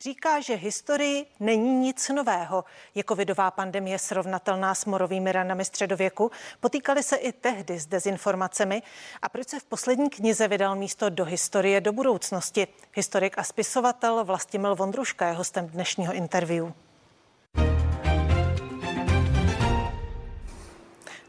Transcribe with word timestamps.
říká, 0.00 0.40
že 0.40 0.54
historii 0.54 1.26
není 1.40 1.74
nic 1.78 2.08
nového. 2.08 2.64
Je 2.94 3.04
covidová 3.08 3.50
pandemie 3.50 3.98
srovnatelná 3.98 4.74
s 4.74 4.84
morovými 4.84 5.32
ranami 5.32 5.64
středověku? 5.64 6.30
Potýkali 6.60 7.02
se 7.02 7.16
i 7.16 7.32
tehdy 7.32 7.78
s 7.78 7.86
dezinformacemi? 7.86 8.82
A 9.22 9.28
proč 9.28 9.48
se 9.48 9.60
v 9.60 9.64
poslední 9.64 10.10
knize 10.10 10.48
vydal 10.48 10.76
místo 10.76 11.08
do 11.08 11.24
historie 11.24 11.80
do 11.80 11.92
budoucnosti? 11.92 12.66
Historik 12.92 13.38
a 13.38 13.42
spisovatel 13.42 14.24
Vlastimil 14.24 14.74
Vondruška 14.76 15.28
je 15.28 15.34
hostem 15.34 15.66
dnešního 15.66 16.12
interview. 16.12 16.72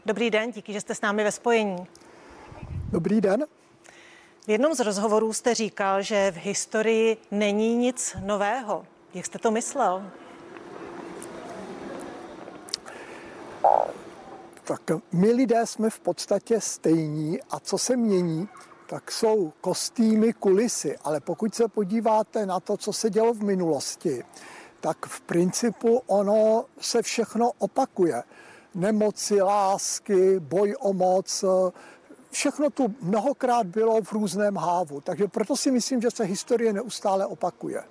Dobrý 0.06 0.30
den, 0.30 0.50
díky, 0.50 0.72
že 0.72 0.80
jste 0.80 0.94
s 0.94 1.00
námi 1.00 1.24
ve 1.24 1.32
spojení. 1.32 1.86
Dobrý 2.90 3.20
den. 3.20 3.44
V 4.48 4.50
jednom 4.50 4.74
z 4.74 4.80
rozhovorů 4.80 5.32
jste 5.32 5.54
říkal, 5.54 6.02
že 6.02 6.30
v 6.30 6.36
historii 6.36 7.16
není 7.30 7.76
nic 7.76 8.16
nového. 8.24 8.86
Jak 9.14 9.26
jste 9.26 9.38
to 9.38 9.50
myslel? 9.50 10.10
Tak 14.64 14.80
my 15.12 15.32
lidé 15.32 15.66
jsme 15.66 15.90
v 15.90 16.00
podstatě 16.00 16.60
stejní 16.60 17.42
a 17.50 17.60
co 17.60 17.78
se 17.78 17.96
mění, 17.96 18.48
tak 18.86 19.12
jsou 19.12 19.52
kostýmy, 19.60 20.32
kulisy. 20.32 20.98
Ale 21.04 21.20
pokud 21.20 21.54
se 21.54 21.68
podíváte 21.68 22.46
na 22.46 22.60
to, 22.60 22.76
co 22.76 22.92
se 22.92 23.10
dělo 23.10 23.34
v 23.34 23.42
minulosti, 23.42 24.24
tak 24.80 25.06
v 25.06 25.20
principu 25.20 26.02
ono 26.06 26.64
se 26.80 27.02
všechno 27.02 27.50
opakuje. 27.58 28.22
Nemoci, 28.74 29.42
lásky, 29.42 30.40
boj 30.40 30.74
o 30.80 30.92
moc, 30.92 31.44
všechno 32.30 32.70
tu 32.70 32.94
mnohokrát 33.00 33.66
bylo 33.66 34.02
v 34.02 34.12
různém 34.12 34.56
hávu. 34.56 35.00
Takže 35.00 35.28
proto 35.28 35.56
si 35.56 35.70
myslím, 35.70 36.00
že 36.00 36.10
se 36.10 36.24
historie 36.24 36.72
neustále 36.72 37.26
opakuje. 37.26 37.84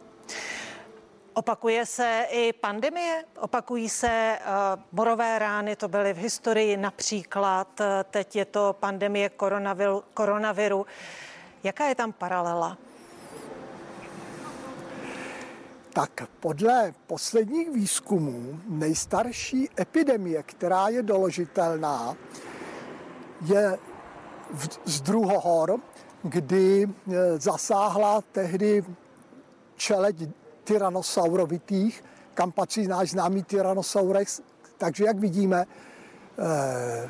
Opakuje 1.33 1.85
se 1.85 2.25
i 2.29 2.53
pandemie, 2.53 3.23
opakují 3.39 3.89
se 3.89 4.39
uh, 4.39 4.81
morové 4.91 5.39
rány, 5.39 5.75
to 5.75 5.87
byly 5.87 6.13
v 6.13 6.17
historii 6.17 6.77
například, 6.77 7.79
uh, 7.79 7.85
teď 8.11 8.35
je 8.35 8.45
to 8.45 8.75
pandemie 8.79 9.29
koronaviru, 9.29 10.03
koronaviru. 10.13 10.85
Jaká 11.63 11.85
je 11.85 11.95
tam 11.95 12.11
paralela? 12.13 12.77
Tak 15.93 16.11
podle 16.39 16.93
posledních 17.07 17.69
výzkumů 17.69 18.59
nejstarší 18.67 19.69
epidemie, 19.79 20.43
která 20.43 20.89
je 20.89 21.03
doložitelná, 21.03 22.15
je 23.45 23.77
z 24.85 25.01
Druhohor, 25.01 25.79
kdy 26.23 26.83
e, 26.83 26.89
zasáhla 27.39 28.21
tehdy 28.31 28.83
čeleť 29.75 30.15
tyrannosaurovitých, 30.63 32.03
kam 32.33 32.51
patří 32.51 32.87
náš 32.87 33.09
známý 33.09 33.43
Tyrannosaurus. 33.43 34.41
Takže 34.77 35.05
jak 35.05 35.19
vidíme, 35.19 35.65
eh, 35.65 37.09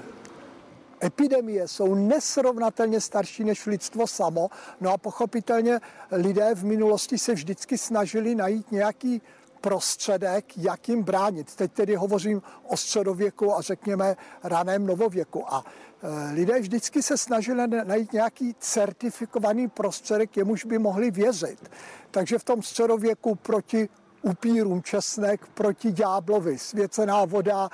epidemie 1.04 1.68
jsou 1.68 1.96
nesrovnatelně 1.96 3.02
starší 3.02 3.44
než 3.44 3.66
lidstvo 3.66 4.08
samo. 4.08 4.50
No 4.82 4.94
a 4.94 4.98
pochopitelně 4.98 5.80
lidé 6.12 6.56
v 6.56 6.66
minulosti 6.66 7.18
se 7.18 7.34
vždycky 7.34 7.78
snažili 7.78 8.36
najít 8.36 8.72
nějaký 8.72 9.22
prostředek, 9.62 10.58
jak 10.58 10.90
jim 10.90 11.04
bránit. 11.04 11.56
Teď 11.56 11.72
tedy 11.72 11.96
hovořím 11.96 12.42
o 12.68 12.78
středověku 12.78 13.58
a 13.58 13.62
řekněme 13.62 14.16
raném 14.44 14.86
novověku. 14.86 15.54
A 15.54 15.64
e, 15.66 15.87
lidé 16.34 16.60
vždycky 16.60 17.04
se 17.04 17.18
snažili 17.18 17.68
najít 17.68 18.14
nějaký 18.14 18.56
certifikovaný 18.60 19.68
prostředek, 19.68 20.38
jemuž 20.38 20.66
by 20.66 20.80
mohli 20.80 21.12
věřit. 21.12 21.72
Takže 22.12 22.40
v 22.40 22.44
tom 22.44 22.64
středověku 22.64 23.36
proti 23.36 23.90
upírům 24.22 24.84
česnek, 24.84 25.48
proti 25.54 25.92
ďáblovi 25.92 26.58
svěcená 26.58 27.26
voda, 27.26 27.70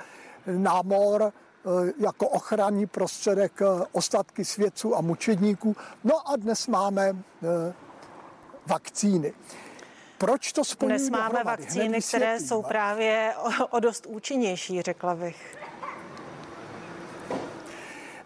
námor, 0.46 1.22
e, 1.22 1.32
jako 1.98 2.28
ochranný 2.28 2.86
prostředek 2.86 3.62
e, 3.62 3.64
ostatky 3.92 4.44
svědců 4.44 4.96
a 4.96 5.00
mučedníků. 5.00 5.76
No 6.04 6.30
a 6.30 6.36
dnes 6.36 6.66
máme 6.66 7.16
vakcíny. 8.66 9.32
Proč 10.18 10.52
to 10.52 10.64
spojíme 10.64 10.98
Dnes 10.98 11.10
máme 11.10 11.28
dohromady? 11.28 11.62
vakcíny, 11.62 12.02
které 12.02 12.40
jsou 12.40 12.62
právě 12.62 13.34
o, 13.36 13.66
o 13.66 13.80
dost 13.80 14.06
účinnější, 14.06 14.82
řekla 14.82 15.14
bych. 15.14 15.56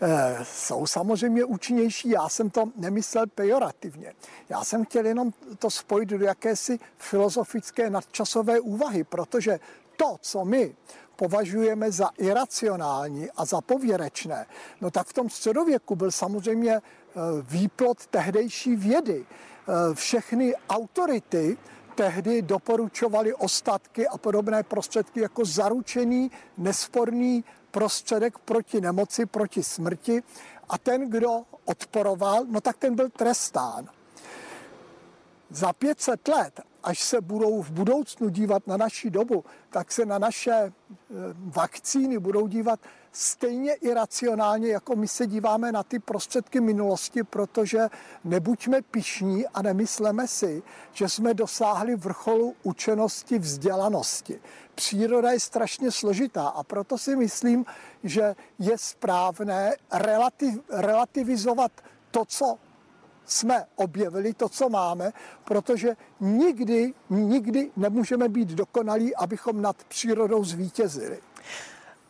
E, 0.01 0.39
jsou 0.43 0.87
samozřejmě 0.87 1.45
účinnější. 1.45 2.11
Já 2.11 2.29
jsem 2.29 2.51
to 2.51 2.65
nemyslel 2.77 3.27
pejorativně. 3.27 4.15
Já 4.49 4.65
jsem 4.65 4.85
chtěl 4.85 5.07
jenom 5.07 5.33
to 5.59 5.71
spojit 5.71 6.09
do 6.09 6.25
jakési 6.25 6.79
filozofické 6.97 7.91
nadčasové 7.91 8.61
úvahy, 8.61 9.05
protože 9.05 9.61
to, 9.97 10.17
co 10.21 10.45
my 10.45 10.75
považujeme 11.17 11.93
za 11.93 12.11
iracionální 12.19 13.31
a 13.37 13.45
za 13.45 13.61
pověrečné, 13.61 14.47
no 14.81 14.91
tak 14.91 15.07
v 15.07 15.13
tom 15.13 15.31
středověku 15.31 15.97
byl 15.97 16.11
samozřejmě 16.11 16.73
eh, 16.75 16.83
výplot 17.43 18.07
tehdejší 18.07 18.77
vědy. 18.77 19.27
Eh, 19.27 19.95
všechny 19.95 20.55
autority 20.69 21.59
tehdy 21.95 22.43
doporučovali 22.43 23.35
ostatky 23.35 24.09
a 24.09 24.19
podobné 24.19 24.63
prostředky 24.63 25.21
jako 25.21 25.45
zaručený, 25.45 26.31
nesporný 26.59 27.45
prostředek 27.71 28.39
proti 28.39 28.81
nemoci, 28.81 29.27
proti 29.27 29.63
smrti 29.63 30.23
a 30.69 30.79
ten, 30.79 31.11
kdo 31.11 31.43
odporoval, 31.65 32.45
no 32.49 32.61
tak 32.61 32.77
ten 32.77 32.95
byl 32.95 33.09
trestán. 33.09 33.89
Za 35.51 35.73
500 35.73 36.29
let, 36.29 36.61
až 36.83 37.01
se 37.01 37.21
budou 37.21 37.63
v 37.63 37.71
budoucnu 37.71 38.29
dívat 38.29 38.67
na 38.67 38.77
naši 38.77 39.11
dobu, 39.11 39.45
tak 39.71 39.93
se 39.93 40.07
na 40.07 40.19
naše 40.19 40.53
eh, 40.53 40.73
vakcíny 41.35 42.19
budou 42.19 42.47
dívat 42.47 42.81
stejně 43.19 43.75
iracionálně, 43.75 44.69
jako 44.69 44.97
my 44.97 45.09
se 45.09 45.27
díváme 45.27 45.73
na 45.73 45.83
ty 45.83 45.99
prostředky 45.99 46.61
minulosti, 46.61 47.23
protože 47.25 47.89
nebuďme 48.25 48.83
pišní 48.83 49.47
a 49.47 49.63
nemysleme 49.63 50.29
si, 50.29 50.63
že 50.93 51.09
jsme 51.09 51.35
dosáhli 51.35 51.97
vrcholu 51.97 52.55
učenosti, 52.63 53.39
vzdělanosti. 53.39 54.41
Příroda 54.75 55.31
je 55.31 55.41
strašně 55.41 55.91
složitá 55.91 56.49
a 56.49 56.63
proto 56.63 56.99
si 56.99 57.17
myslím, 57.17 57.67
že 58.05 58.37
je 58.59 58.79
správné 58.79 59.77
relativ, 59.93 60.61
relativizovat 60.71 61.73
to, 62.11 62.25
co 62.25 62.59
jsme 63.25 63.67
objevili, 63.77 64.35
to, 64.35 64.49
co 64.49 64.69
máme, 64.69 65.13
protože 65.45 65.97
nikdy, 66.21 66.95
nikdy 67.11 67.71
nemůžeme 67.77 68.29
být 68.29 68.49
dokonalí, 68.49 69.17
abychom 69.17 69.63
nad 69.63 69.85
přírodou 69.85 70.45
zvítězili. 70.45 71.19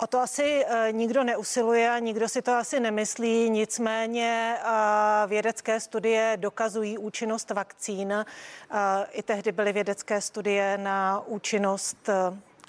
O 0.01 0.07
to 0.07 0.21
asi 0.21 0.65
uh, 0.65 0.97
nikdo 0.97 1.25
neusiluje 1.25 1.91
a 1.91 1.99
nikdo 1.99 2.29
si 2.29 2.43
to 2.43 2.53
asi 2.53 2.81
nemyslí, 2.81 3.51
nicméně 3.51 4.57
uh, 4.65 5.31
vědecké 5.31 5.81
studie 5.81 6.37
dokazují 6.41 6.99
účinnost 6.99 7.51
vakcín. 7.51 8.13
Uh, 8.13 8.77
I 9.11 9.23
tehdy 9.23 9.53
byly 9.53 9.73
vědecké 9.73 10.21
studie 10.21 10.79
na 10.79 11.23
účinnost 11.27 12.09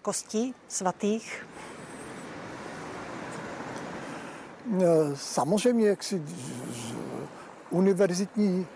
kostí 0.02 0.56
svatých. 0.68 1.48
Samozřejmě, 5.14 5.90
jak 5.90 6.04
si 6.04 6.22
univerzitní 7.70 8.68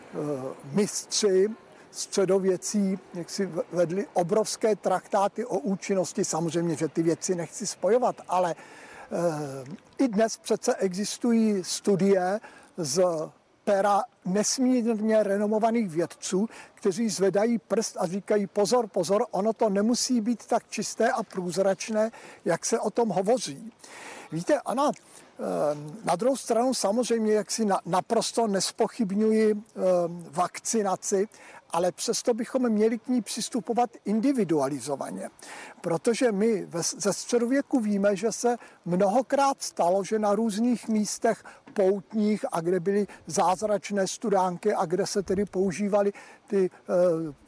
mistři 0.71 1.47
středověcí 1.93 2.99
jak 3.13 3.29
si 3.29 3.49
vedli 3.71 4.07
obrovské 4.13 4.75
traktáty 4.75 5.45
o 5.45 5.57
účinnosti. 5.57 6.25
Samozřejmě, 6.25 6.75
že 6.75 6.87
ty 6.87 7.03
věci 7.03 7.35
nechci 7.35 7.67
spojovat, 7.67 8.15
ale 8.27 8.51
e, 8.51 8.55
i 9.97 10.07
dnes 10.07 10.37
přece 10.37 10.75
existují 10.75 11.63
studie 11.63 12.39
z 12.77 13.03
pera 13.63 14.03
nesmírně 14.25 15.23
renomovaných 15.23 15.89
vědců, 15.89 16.49
kteří 16.73 17.09
zvedají 17.09 17.57
prst 17.57 17.97
a 17.99 18.07
říkají 18.07 18.47
pozor, 18.47 18.87
pozor, 18.87 19.25
ono 19.31 19.53
to 19.53 19.69
nemusí 19.69 20.21
být 20.21 20.45
tak 20.45 20.63
čisté 20.69 21.11
a 21.11 21.23
průzračné, 21.23 22.11
jak 22.45 22.65
se 22.65 22.79
o 22.79 22.89
tom 22.89 23.09
hovoří. 23.09 23.73
Víte, 24.31 24.59
Ana, 24.59 24.91
eh, 24.91 25.43
na 26.03 26.15
druhou 26.15 26.37
stranu 26.37 26.73
samozřejmě, 26.73 27.33
jak 27.33 27.51
si 27.51 27.67
naprosto 27.85 28.47
nespochybňuji 28.47 29.51
eh, 29.51 29.79
vakcinaci, 30.31 31.27
ale 31.73 31.91
přesto 31.91 32.33
bychom 32.33 32.69
měli 32.69 32.99
k 32.99 33.07
ní 33.07 33.21
přistupovat 33.21 33.89
individualizovaně. 34.05 35.29
Protože 35.81 36.31
my 36.31 36.67
ze 36.97 37.13
středověku 37.13 37.79
víme, 37.79 38.15
že 38.15 38.31
se 38.31 38.57
mnohokrát 38.85 39.61
stalo, 39.61 40.03
že 40.03 40.19
na 40.19 40.35
různých 40.35 40.87
místech 40.87 41.43
poutních 41.73 42.45
a 42.51 42.61
kde 42.61 42.79
byly 42.79 43.07
zázračné 43.27 44.07
studánky 44.07 44.73
a 44.73 44.85
kde 44.85 45.07
se 45.07 45.23
tedy 45.23 45.45
používaly 45.45 46.13
ty 46.47 46.65
e, 46.65 46.69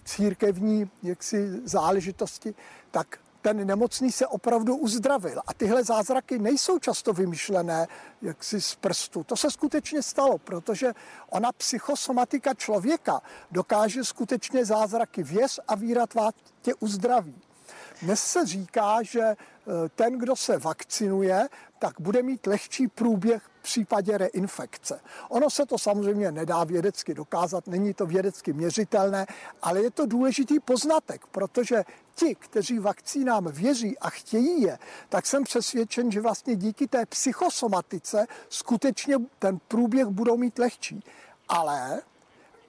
církevní 0.04 0.90
jaksi 1.04 1.62
záležitosti, 1.64 2.56
tak 2.92 3.20
ten 3.46 3.68
nemocný 3.68 4.12
se 4.12 4.28
opravdu 4.28 4.76
uzdravil. 4.76 5.42
A 5.48 5.54
tyhle 5.54 5.84
zázraky 5.84 6.40
nejsou 6.40 6.80
často 6.80 7.14
vymyšlené 7.14 7.88
jaksi 8.22 8.62
z 8.62 8.76
prstu. 8.76 9.24
To 9.24 9.36
se 9.38 9.52
skutečně 9.52 10.02
stalo, 10.02 10.38
protože 10.38 10.94
ona 11.30 11.52
psychosomatika 11.52 12.54
člověka 12.54 13.22
dokáže 13.52 14.04
skutečně 14.04 14.66
zázraky 14.66 15.24
věz 15.24 15.60
a 15.68 15.76
víra 15.76 16.06
tě 16.62 16.74
uzdraví. 16.80 17.42
Dnes 18.02 18.24
se 18.24 18.46
říká, 18.46 18.98
že 19.02 19.22
eh, 19.22 19.36
ten, 19.96 20.18
kdo 20.18 20.36
se 20.36 20.58
vakcinuje, 20.58 21.50
tak 21.80 22.02
bude 22.02 22.24
mít 22.24 22.48
lehčí 22.48 22.88
průběh 22.88 23.44
v 23.44 23.64
případě 23.64 24.18
reinfekce. 24.18 25.00
Ono 25.30 25.50
se 25.50 25.66
to 25.66 25.78
samozřejmě 25.78 26.32
nedá 26.32 26.64
vědecky 26.64 27.14
dokázat, 27.14 27.68
není 27.68 27.94
to 27.94 28.06
vědecky 28.06 28.54
měřitelné, 28.54 29.26
ale 29.62 29.82
je 29.82 29.92
to 29.92 30.06
důležitý 30.06 30.60
poznatek, 30.60 31.28
protože 31.28 31.84
ti, 32.16 32.36
kteří 32.36 32.80
vakcínám 32.80 33.48
věří 33.52 34.00
a 34.00 34.10
chtějí 34.10 34.62
je, 34.62 34.80
tak 35.10 35.26
jsem 35.26 35.44
přesvědčen, 35.44 36.12
že 36.12 36.22
vlastně 36.22 36.56
díky 36.56 36.88
té 36.88 37.06
psychosomatice 37.06 38.28
skutečně 38.50 39.16
ten 39.40 39.60
průběh 39.68 40.08
budou 40.08 40.38
mít 40.38 40.60
lehčí. 40.60 41.04
Ale 41.48 42.02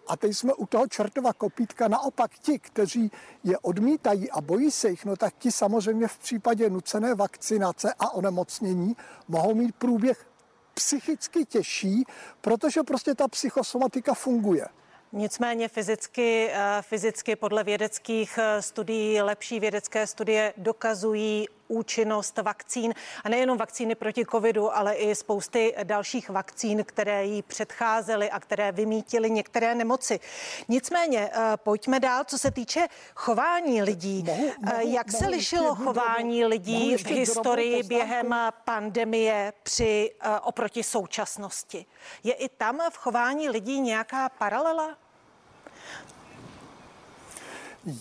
a 0.09 0.17
teď 0.17 0.37
jsme 0.37 0.55
u 0.55 0.67
toho 0.67 0.87
čertova 0.87 1.33
kopítka. 1.33 1.89
Naopak 1.89 2.31
ti, 2.39 2.59
kteří 2.59 3.11
je 3.45 3.59
odmítají 3.59 4.31
a 4.31 4.41
bojí 4.41 4.71
se 4.71 4.91
jich, 4.91 5.05
no 5.05 5.17
tak 5.17 5.35
ti 5.39 5.53
samozřejmě 5.53 6.09
v 6.09 6.19
případě 6.19 6.71
nucené 6.71 7.15
vakcinace 7.15 7.95
a 7.99 8.11
onemocnění 8.11 8.97
mohou 9.29 9.55
mít 9.55 9.75
průběh 9.75 10.27
psychicky 10.75 11.45
těžší, 11.45 12.05
protože 12.41 12.83
prostě 12.83 13.15
ta 13.15 13.29
psychosomatika 13.29 14.15
funguje. 14.15 14.69
Nicméně 15.13 15.69
fyzicky, 15.69 16.49
eh, 16.53 16.83
fyzicky 16.83 17.37
podle 17.37 17.65
vědeckých 17.65 18.39
eh, 18.39 18.63
studií, 18.63 19.23
lepší 19.23 19.61
vědecké 19.61 20.07
studie 20.07 20.55
dokazují 20.57 21.47
účinnost 21.69 22.39
vakcín 22.39 22.95
a 23.25 23.29
nejenom 23.29 23.59
vakcíny 23.59 23.95
proti 23.95 24.25
covidu, 24.31 24.77
ale 24.77 24.95
i 24.95 25.15
spousty 25.15 25.75
dalších 25.85 26.31
vakcín, 26.31 26.85
které 26.85 27.25
jí 27.25 27.43
předcházely 27.43 28.31
a 28.31 28.41
které 28.41 28.73
vymítily 28.73 29.31
některé 29.31 29.75
nemoci. 29.75 30.21
Nicméně 30.69 31.31
eh, 31.33 31.57
pojďme 31.57 32.01
dál, 32.01 32.25
co 32.25 32.39
se 32.39 32.51
týče 32.51 32.89
chování 33.15 33.83
lidí. 33.83 34.23
Mohu, 34.23 34.53
mohu, 34.61 34.91
Jak 34.91 35.13
mohu 35.13 35.25
se 35.25 35.31
lišilo 35.31 35.75
chování 35.75 36.41
drobu, 36.41 36.51
lidí 36.51 36.97
v 36.97 37.07
historii 37.07 37.83
během 37.83 38.35
pandemie 38.65 39.53
při 39.63 40.13
oproti 40.43 40.83
současnosti? 40.83 41.87
Je 42.25 42.33
i 42.33 42.49
tam 42.49 42.81
v 42.91 42.97
chování 42.97 43.49
lidí 43.49 43.81
nějaká 43.81 44.29
paralela? 44.29 44.97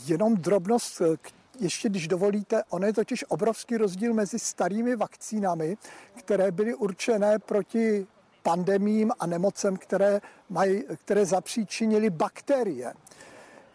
Jenom 0.06 0.36
drobnost, 0.36 1.02
ještě 1.60 1.90
když 1.90 2.07
dovolíte, 2.07 2.63
ono 2.69 2.88
je 2.88 2.94
totiž 2.94 3.25
obrovský 3.28 3.78
rozdíl 3.78 4.13
mezi 4.13 4.40
starými 4.40 4.96
vakcínami, 4.96 5.78
které 6.16 6.52
byly 6.52 6.75
určené 6.75 7.40
proti 7.40 8.07
pandemím 8.44 9.12
a 9.19 9.25
nemocem, 9.25 9.78
které, 9.78 10.22
mají, 10.50 10.84
které 10.96 11.25
zapříčinily 11.25 12.10
bakterie. 12.10 12.94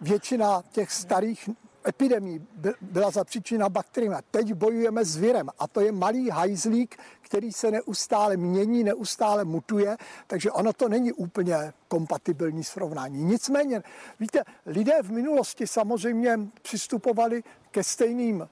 Většina 0.01 0.63
těch 0.71 0.93
starých 0.93 1.51
epidemí 1.89 2.47
byla 2.81 3.11
zapříčena 3.11 3.69
bakteriemi. 3.69 4.17
Teď 4.31 4.55
bojujeme 4.55 5.05
s 5.05 5.17
virem 5.17 5.49
a 5.59 5.69
to 5.69 5.81
je 5.81 5.93
malý 5.93 6.31
hajzlík, 6.31 6.97
který 7.21 7.53
se 7.53 7.71
neustále 7.71 8.37
mění, 8.37 8.85
neustále 8.85 9.45
mutuje, 9.45 9.97
takže 10.27 10.51
ono 10.51 10.73
to 10.73 10.89
není 10.89 11.13
úplně 11.13 11.73
kompatibilní 11.89 12.65
srovnání. 12.65 13.25
Nicméně, 13.25 13.83
víte, 14.21 14.43
lidé 14.67 15.03
v 15.03 15.11
minulosti 15.11 15.67
samozřejmě 15.67 16.39
přistupovali 16.63 17.43
ke 17.71 17.85
stejným 17.85 18.49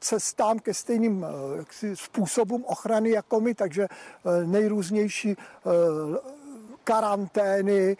cestám, 0.00 0.58
ke 0.58 0.74
stejným 0.74 1.24
eh, 1.24 1.58
jaksi, 1.58 1.96
způsobům 1.96 2.64
ochrany 2.64 3.10
jako 3.10 3.40
my, 3.40 3.54
takže 3.54 3.82
eh, 3.82 4.46
nejrůznější 4.46 5.30
eh, 5.30 5.36
karantény, 6.84 7.96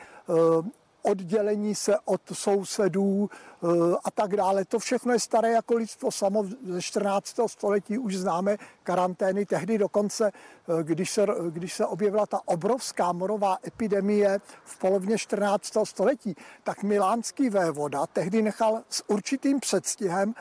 oddělení 1.03 1.75
se 1.75 1.99
od 2.05 2.21
sousedů 2.33 3.31
eh, 3.31 3.67
a 4.05 4.11
tak 4.11 4.37
dále. 4.37 4.65
To 4.65 4.79
všechno 4.79 5.13
je 5.13 5.21
staré 5.21 5.53
jako 5.53 5.75
lidstvo 5.75 6.11
samo 6.11 6.45
ze 6.67 6.83
14. 6.83 7.41
století 7.47 7.99
už 7.99 8.17
známe 8.17 8.57
karantény. 8.83 9.47
Tehdy 9.47 9.79
dokonce, 9.79 10.31
eh, 10.31 10.83
když 10.83 11.11
se, 11.11 11.27
když 11.51 11.75
se 11.75 11.87
objevila 11.87 12.27
ta 12.27 12.41
obrovská 12.45 13.13
morová 13.13 13.59
epidemie 13.67 14.41
v 14.65 14.79
polovině 14.79 15.19
14. 15.19 15.85
století, 15.85 16.35
tak 16.63 16.83
milánský 16.83 17.51
vévoda 17.51 18.07
tehdy 18.07 18.43
nechal 18.43 18.83
s 18.89 19.05
určitým 19.09 19.61
předstihem 19.61 20.35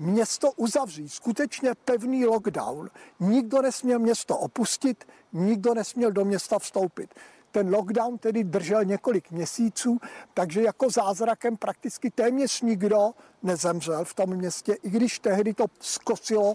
město 0.00 0.52
uzavřít, 0.52 1.08
skutečně 1.08 1.74
pevný 1.84 2.26
lockdown. 2.26 2.90
Nikdo 3.20 3.62
nesměl 3.62 3.98
město 3.98 4.38
opustit, 4.38 5.04
nikdo 5.32 5.74
nesměl 5.74 6.12
do 6.12 6.24
města 6.24 6.58
vstoupit. 6.58 7.14
Ten 7.52 7.74
lockdown 7.74 8.18
tedy 8.18 8.44
držel 8.44 8.84
několik 8.84 9.30
měsíců, 9.30 9.98
takže 10.34 10.62
jako 10.62 10.90
zázrakem 10.90 11.56
prakticky 11.56 12.10
téměř 12.10 12.60
nikdo 12.60 13.10
nezemřel 13.42 14.04
v 14.04 14.14
tom 14.14 14.30
městě, 14.36 14.76
i 14.82 14.90
když 14.90 15.18
tehdy 15.18 15.54
to 15.54 15.64
zkosilo 15.80 16.54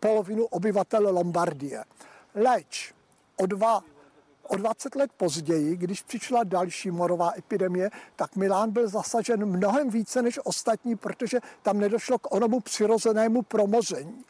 polovinu 0.00 0.44
obyvatel 0.44 1.14
Lombardie. 1.14 1.84
Leč 2.34 2.94
o 3.36 3.46
dva 3.46 3.82
O 4.48 4.56
20 4.56 4.94
let 4.94 5.10
později, 5.16 5.76
když 5.76 6.02
přišla 6.02 6.44
další 6.44 6.90
morová 6.90 7.32
epidemie, 7.38 7.90
tak 8.16 8.36
Milán 8.36 8.70
byl 8.70 8.88
zasažen 8.88 9.46
mnohem 9.46 9.90
více 9.90 10.22
než 10.22 10.40
ostatní, 10.44 10.96
protože 10.96 11.40
tam 11.62 11.78
nedošlo 11.78 12.18
k 12.18 12.34
onomu 12.34 12.60
přirozenému 12.60 13.42
promoření. 13.42 14.24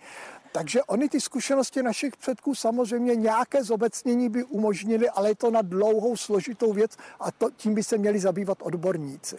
Takže 0.57 0.83
oni 0.83 1.09
ty 1.09 1.21
zkušenosti 1.21 1.83
našich 1.83 2.17
předků 2.17 2.55
samozřejmě 2.55 3.17
nějaké 3.17 3.65
zobecnění 3.65 4.29
by 4.29 4.45
umožnili, 4.45 5.11
ale 5.11 5.29
je 5.29 5.35
to 5.35 5.51
na 5.51 5.63
dlouhou 5.63 6.17
složitou 6.17 6.73
věc 6.73 6.97
a 7.21 7.33
to, 7.33 7.51
tím 7.57 7.75
by 7.75 7.83
se 7.83 7.99
měli 7.99 8.19
zabývat 8.19 8.59
odborníci. 8.63 9.39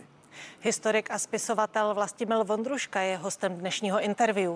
Historik 0.61 1.11
a 1.11 1.19
spisovatel 1.19 1.93
Vlastimil 1.93 2.43
Vondruška 2.43 3.01
je 3.01 3.17
hostem 3.17 3.57
dnešního 3.57 4.01
interview. 4.01 4.51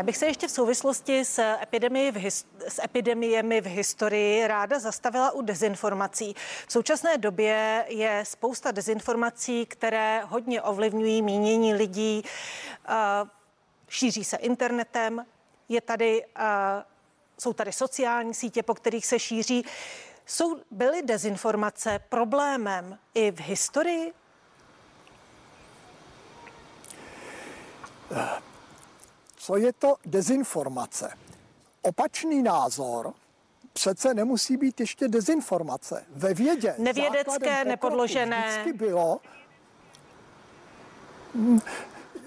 Já 0.00 0.04
bych 0.04 0.16
se 0.16 0.26
ještě 0.26 0.48
v 0.48 0.50
souvislosti 0.50 1.24
s, 1.24 1.38
epidemii 1.62 2.12
v 2.12 2.16
his, 2.16 2.46
s 2.68 2.82
epidemiemi 2.84 3.60
v 3.60 3.66
historii 3.66 4.46
ráda 4.46 4.78
zastavila 4.78 5.30
u 5.30 5.42
dezinformací. 5.42 6.34
V 6.66 6.72
současné 6.72 7.18
době 7.18 7.84
je 7.88 8.24
spousta 8.26 8.70
dezinformací, 8.70 9.66
které 9.66 10.22
hodně 10.24 10.62
ovlivňují 10.62 11.22
mínění 11.22 11.74
lidí, 11.74 12.22
uh, 12.88 12.94
šíří 13.88 14.24
se 14.24 14.36
internetem, 14.36 15.26
je 15.68 15.80
tady, 15.80 16.24
uh, 16.24 16.42
jsou 17.38 17.52
tady 17.52 17.72
sociální 17.72 18.34
sítě, 18.34 18.62
po 18.62 18.74
kterých 18.74 19.06
se 19.06 19.18
šíří. 19.18 19.64
Jsou, 20.26 20.56
byly 20.70 21.02
dezinformace 21.02 22.00
problémem 22.08 22.98
i 23.14 23.30
v 23.30 23.40
historii? 23.40 24.12
Co 29.40 29.56
je 29.56 29.72
to 29.72 29.96
dezinformace. 30.06 31.10
Opačný 31.82 32.42
názor 32.42 33.12
přece 33.72 34.14
nemusí 34.14 34.56
být 34.56 34.80
ještě 34.80 35.08
dezinformace. 35.08 36.04
Ve 36.10 36.34
vědě 36.34 36.74
nevědecké, 36.78 37.64
nepodložené. 37.64 38.48
Vždycky 38.48 38.72
bylo 38.72 39.20
hm, 41.34 41.58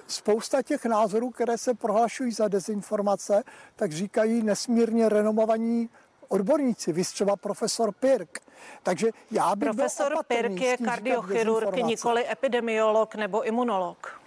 spousta 0.08 0.62
těch 0.62 0.86
názorů, 0.86 1.30
které 1.30 1.58
se 1.58 1.74
prohlašují 1.74 2.32
za 2.32 2.48
dezinformace, 2.48 3.44
tak 3.76 3.92
říkají 3.92 4.44
nesmírně 4.44 5.10
renomovaní 5.10 5.90
odborníci, 6.28 6.94
vy 6.94 7.04
třeba 7.04 7.36
profesor 7.36 7.92
Pirk. 7.92 8.40
Takže 8.84 9.08
já 9.32 9.56
bych 9.56 9.70
Profesor 9.70 10.24
Pirk 10.28 10.62
je 10.62 10.78
kardiochirurg, 10.78 11.76
nikoli 11.76 12.32
epidemiolog 12.32 13.16
nebo 13.16 13.44
imunolog. 13.44 14.22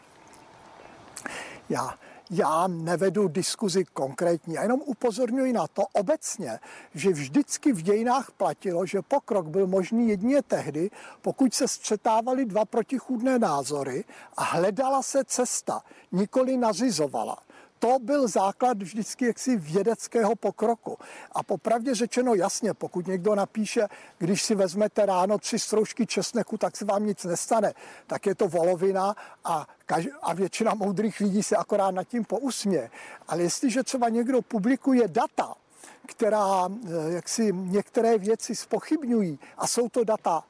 Já 1.68 1.98
já 2.30 2.66
nevedu 2.66 3.28
diskuzi 3.28 3.84
konkrétní, 3.84 4.54
já 4.54 4.62
jenom 4.62 4.80
upozorňuji 4.84 5.52
na 5.52 5.66
to 5.66 5.82
obecně, 5.92 6.58
že 6.94 7.10
vždycky 7.10 7.72
v 7.72 7.82
dějinách 7.82 8.30
platilo, 8.30 8.86
že 8.86 9.02
pokrok 9.02 9.46
byl 9.46 9.66
možný 9.66 10.08
jedině 10.08 10.42
tehdy, 10.42 10.90
pokud 11.22 11.54
se 11.54 11.68
střetávaly 11.68 12.44
dva 12.44 12.64
protichůdné 12.64 13.38
názory 13.38 14.04
a 14.36 14.44
hledala 14.44 15.02
se 15.02 15.24
cesta, 15.24 15.82
nikoli 16.12 16.56
nařizovala 16.56 17.36
to 17.78 17.98
byl 17.98 18.28
základ 18.28 18.82
vždycky 18.82 19.26
jaksi 19.26 19.56
vědeckého 19.56 20.36
pokroku. 20.36 20.98
A 21.32 21.42
popravdě 21.42 21.94
řečeno 21.94 22.34
jasně, 22.34 22.74
pokud 22.74 23.06
někdo 23.06 23.34
napíše, 23.34 23.88
když 24.18 24.42
si 24.42 24.54
vezmete 24.54 25.06
ráno 25.06 25.38
tři 25.38 25.58
stroužky 25.58 26.06
česneku, 26.06 26.58
tak 26.58 26.76
se 26.76 26.84
vám 26.84 27.06
nic 27.06 27.24
nestane, 27.24 27.74
tak 28.06 28.26
je 28.26 28.34
to 28.34 28.48
volovina 28.48 29.14
a, 29.44 29.66
kaž- 29.88 30.18
a 30.22 30.34
většina 30.34 30.74
moudrých 30.74 31.20
lidí 31.20 31.42
se 31.42 31.56
akorát 31.56 31.90
nad 31.90 32.04
tím 32.04 32.24
pousmě. 32.24 32.90
Ale 33.28 33.42
jestliže 33.42 33.82
třeba 33.82 34.08
někdo 34.08 34.42
publikuje 34.42 35.08
data, 35.08 35.54
která 36.06 36.68
eh, 36.68 37.12
jak 37.12 37.28
si 37.28 37.52
některé 37.52 38.18
věci 38.18 38.54
spochybňují 38.54 39.38
a 39.58 39.66
jsou 39.66 39.88
to 39.88 40.04
data 40.04 40.44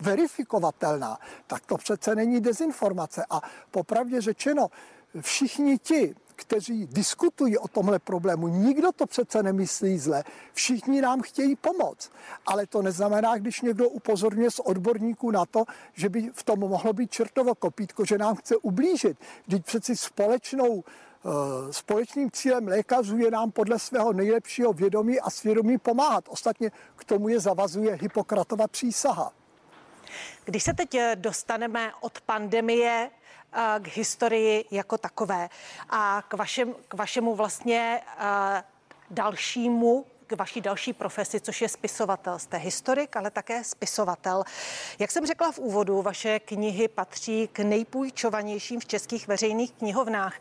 verifikovatelná, 0.00 1.18
tak 1.46 1.66
to 1.66 1.76
přece 1.76 2.14
není 2.14 2.40
dezinformace. 2.40 3.24
A 3.30 3.40
popravdě 3.70 4.20
řečeno, 4.20 4.68
všichni 5.20 5.78
ti, 5.78 6.14
kteří 6.36 6.86
diskutují 6.86 7.58
o 7.58 7.68
tomhle 7.68 7.98
problému. 7.98 8.48
Nikdo 8.48 8.92
to 8.92 9.06
přece 9.06 9.42
nemyslí 9.42 9.98
zle. 9.98 10.24
Všichni 10.52 11.00
nám 11.00 11.22
chtějí 11.22 11.56
pomoct. 11.56 12.12
Ale 12.46 12.66
to 12.66 12.82
neznamená, 12.82 13.38
když 13.38 13.60
někdo 13.60 13.88
upozorňuje 13.88 14.50
z 14.50 14.58
odborníků 14.58 15.30
na 15.30 15.46
to, 15.46 15.64
že 15.92 16.08
by 16.08 16.30
v 16.32 16.42
tom 16.42 16.58
mohlo 16.58 16.92
být 16.92 17.10
čertovo 17.10 17.54
kopítko, 17.54 18.04
že 18.04 18.18
nám 18.18 18.36
chce 18.36 18.56
ublížit. 18.56 19.18
Vždyť 19.46 19.64
přeci 19.64 19.96
společnou 19.96 20.84
eh, 20.84 21.72
Společným 21.72 22.30
cílem 22.30 22.68
lékařů 22.68 23.18
je 23.18 23.30
nám 23.30 23.50
podle 23.50 23.78
svého 23.78 24.12
nejlepšího 24.12 24.72
vědomí 24.72 25.20
a 25.20 25.30
svědomí 25.30 25.78
pomáhat. 25.78 26.24
Ostatně 26.28 26.70
k 26.96 27.04
tomu 27.04 27.28
je 27.28 27.40
zavazuje 27.40 27.98
Hippokratova 28.00 28.68
přísaha. 28.68 29.32
Když 30.44 30.62
se 30.62 30.74
teď 30.74 30.96
dostaneme 31.14 31.92
od 32.00 32.20
pandemie 32.20 33.10
k 33.82 33.88
historii 33.88 34.64
jako 34.70 34.98
takové 34.98 35.48
a 35.90 36.22
k, 36.28 36.34
vašem, 36.34 36.74
k 36.88 36.94
vašemu 36.94 37.34
vlastně 37.34 38.00
dalšímu 39.10 40.06
k 40.26 40.32
vaší 40.32 40.60
další 40.60 40.92
profesi, 40.92 41.40
což 41.40 41.62
je 41.62 41.68
spisovatel. 41.68 42.38
Jste 42.38 42.56
historik, 42.56 43.16
ale 43.16 43.30
také 43.30 43.64
spisovatel. 43.64 44.44
Jak 44.98 45.10
jsem 45.10 45.26
řekla 45.26 45.52
v 45.52 45.58
úvodu, 45.58 46.02
vaše 46.02 46.38
knihy 46.38 46.88
patří 46.88 47.48
k 47.52 47.58
nejpůjčovanějším 47.58 48.80
v 48.80 48.86
českých 48.86 49.28
veřejných 49.28 49.72
knihovnách. 49.72 50.34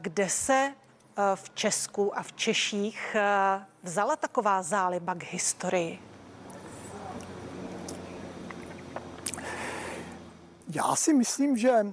Kde 0.00 0.28
se 0.28 0.74
v 1.34 1.50
Česku 1.54 2.18
a 2.18 2.22
v 2.22 2.32
Češích 2.32 3.16
vzala 3.82 4.16
taková 4.16 4.62
záliba 4.62 5.14
k 5.14 5.22
historii? 5.22 5.98
Já 10.74 10.96
si 10.96 11.14
myslím, 11.14 11.56
že 11.56 11.86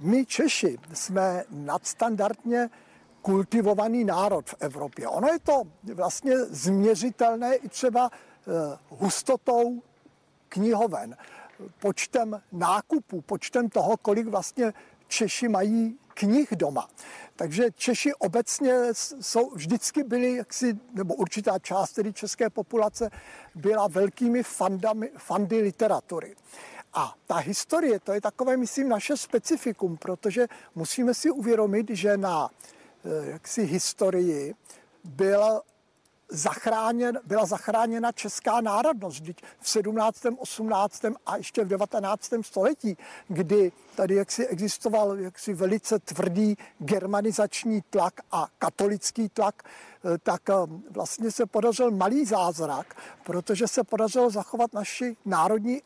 my 0.00 0.26
Češi 0.26 0.78
jsme 0.92 1.44
nadstandardně 1.50 2.70
kultivovaný 3.22 4.04
národ 4.04 4.50
v 4.50 4.54
Evropě. 4.60 5.08
Ono 5.08 5.28
je 5.28 5.38
to 5.38 5.62
vlastně 5.94 6.38
změřitelné 6.38 7.54
i 7.54 7.68
třeba 7.68 8.10
eh, 8.12 8.78
hustotou 8.88 9.82
knihoven, 10.48 11.16
počtem 11.78 12.42
nákupů, 12.52 13.20
počtem 13.20 13.68
toho, 13.68 13.96
kolik 13.96 14.26
vlastně 14.26 14.72
Češi 15.08 15.48
mají 15.48 15.98
knih 16.14 16.48
doma. 16.56 16.88
Takže 17.36 17.70
Češi 17.76 18.14
obecně 18.14 18.74
jsou, 19.20 19.50
vždycky 19.50 20.04
byli, 20.04 20.34
jaksi, 20.34 20.78
nebo 20.92 21.14
určitá 21.14 21.58
část 21.58 21.92
tedy 21.92 22.12
české 22.12 22.50
populace 22.50 23.10
byla 23.54 23.88
velkými 23.88 24.42
fandami, 24.42 25.10
fandy 25.18 25.60
literatury. 25.60 26.36
A 26.98 27.14
ta 27.26 27.36
historie, 27.36 28.00
to 28.00 28.12
je 28.12 28.20
takové, 28.20 28.56
myslím, 28.56 28.88
naše 28.88 29.16
specifikum, 29.16 29.96
protože 29.96 30.46
musíme 30.74 31.14
si 31.14 31.30
uvědomit, 31.30 31.86
že 31.90 32.16
na 32.16 32.50
eh, 33.04 33.30
jaksi 33.30 33.62
historii 33.62 34.54
byl 35.04 35.62
zachráněn, 36.28 37.20
byla 37.24 37.46
zachráněna 37.46 38.12
česká 38.12 38.60
národnost. 38.60 39.22
V 39.60 39.68
17., 39.68 40.26
18. 40.38 41.04
a 41.26 41.36
ještě 41.36 41.64
v 41.64 41.68
19. 41.68 42.32
století, 42.40 42.96
kdy 43.28 43.72
tady 43.94 44.14
jaksi 44.14 44.46
existoval 44.46 45.18
jaksi 45.18 45.54
velice 45.54 45.98
tvrdý 45.98 46.56
germanizační 46.78 47.82
tlak 47.90 48.20
a 48.32 48.48
katolický 48.58 49.28
tlak, 49.28 49.62
tak 50.22 50.50
eh, 50.50 50.54
vlastně 50.90 51.30
se 51.30 51.46
podařil 51.46 51.90
malý 51.90 52.24
zázrak, 52.24 52.96
protože 53.24 53.68
se 53.68 53.84
podařilo 53.84 54.30
zachovat 54.30 54.72
naši 54.72 55.16
národní, 55.24 55.82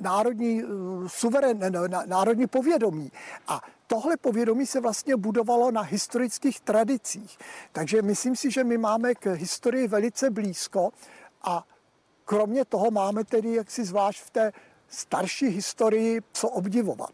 národní 0.00 0.62
eh, 0.62 0.66
suverén, 1.06 1.60
národní 2.06 2.46
povědomí. 2.46 3.12
A 3.48 3.60
tohle 3.86 4.16
povědomí 4.16 4.66
se 4.66 4.80
vlastně 4.80 5.16
budovalo 5.16 5.70
na 5.70 5.80
historických 5.80 6.60
tradicích. 6.60 7.38
Takže 7.72 8.02
myslím 8.02 8.36
si, 8.36 8.50
že 8.50 8.64
my 8.64 8.78
máme 8.78 9.14
k 9.14 9.26
historii 9.34 9.88
velice 9.88 10.30
blízko 10.30 10.90
a 11.42 11.64
kromě 12.24 12.64
toho 12.64 12.90
máme 12.90 13.24
tedy 13.24 13.54
jaksi 13.54 13.84
zvlášť 13.84 14.22
v 14.22 14.30
té 14.30 14.52
starší 14.88 15.46
historii 15.46 16.20
co 16.32 16.48
obdivovat. 16.48 17.12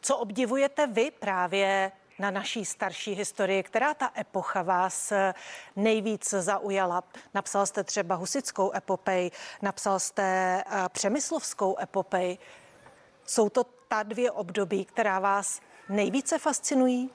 Co 0.00 0.16
obdivujete 0.16 0.86
vy 0.86 1.10
právě 1.10 1.92
na 2.18 2.30
naší 2.30 2.64
starší 2.64 3.12
historii, 3.12 3.62
která 3.62 3.94
ta 3.94 4.10
epocha 4.18 4.62
vás 4.62 5.12
nejvíc 5.76 6.30
zaujala? 6.30 7.04
Napsal 7.34 7.66
jste 7.66 7.84
třeba 7.84 8.14
husickou 8.14 8.72
epopej, 8.76 9.30
napsal 9.62 10.00
jste 10.00 10.22
eh, 10.66 10.88
přemyslovskou 10.88 11.76
epopej. 11.82 12.38
Jsou 13.26 13.48
to 13.48 13.64
ta 13.88 14.02
dvě 14.02 14.30
období, 14.30 14.84
která 14.84 15.18
vás 15.18 15.60
nejvíce 15.88 16.38
fascinují? 16.38 17.10